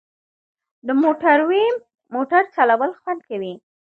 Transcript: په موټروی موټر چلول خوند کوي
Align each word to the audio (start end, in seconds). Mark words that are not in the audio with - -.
په 0.85 0.93
موټروی 1.01 1.65
موټر 2.13 2.43
چلول 2.55 2.91
خوند 3.01 3.21
کوي 3.29 3.53